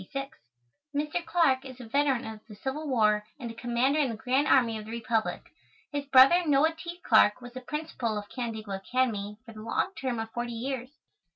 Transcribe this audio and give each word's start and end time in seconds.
Mr. 0.95 1.23
Clarke 1.23 1.63
is 1.63 1.79
a 1.79 1.85
veteran 1.85 2.25
of 2.25 2.39
the 2.47 2.55
Civil 2.55 2.87
War 2.87 3.23
and 3.39 3.51
a 3.51 3.53
Commander 3.53 3.99
in 3.99 4.09
the 4.09 4.15
Grand 4.15 4.47
Army 4.47 4.75
of 4.79 4.85
the 4.85 4.89
Republic. 4.91 5.43
His 5.91 6.05
brother, 6.05 6.43
Noah 6.43 6.73
T. 6.73 6.99
Clarke, 7.07 7.39
was 7.39 7.53
the 7.53 7.61
Principal 7.61 8.17
of 8.17 8.27
Canandaigua 8.27 8.77
Academy 8.77 9.37
for 9.45 9.53
the 9.53 9.61
long 9.61 9.93
term 9.93 10.17
of 10.17 10.31
forty 10.31 10.53
years. 10.53 10.89